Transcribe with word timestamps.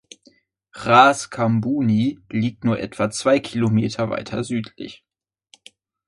Raas 0.73 1.29
Kaambooni 1.29 2.17
liegt 2.31 2.63
nur 2.63 2.79
etwa 2.79 3.11
zwei 3.11 3.39
Kilometer 3.39 4.09
weiter 4.09 4.43
südlich. 4.43 5.05